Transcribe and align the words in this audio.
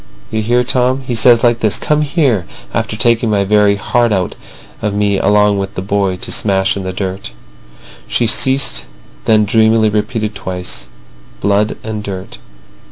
You 0.31 0.41
hear, 0.41 0.63
Tom? 0.63 1.01
He 1.05 1.13
says 1.13 1.43
like 1.43 1.59
this: 1.59 1.77
'Come 1.77 2.01
here,' 2.01 2.47
after 2.73 2.97
taking 2.97 3.29
my 3.29 3.43
very 3.45 3.75
heart 3.75 4.11
out 4.11 4.33
of 4.81 4.95
me 4.95 5.19
along 5.19 5.59
with 5.59 5.75
the 5.75 5.81
boy 5.83 6.15
to 6.15 6.31
smash 6.31 6.75
in 6.75 6.81
the 6.81 6.91
dirt." 6.91 7.33
She 8.07 8.25
ceased, 8.25 8.85
then 9.25 9.45
dreamily 9.45 9.91
repeated 9.91 10.33
twice: 10.33 10.87
"Blood 11.39 11.77
and 11.83 12.01
dirt. 12.01 12.39